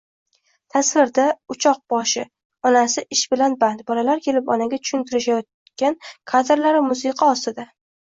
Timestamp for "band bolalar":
3.65-4.23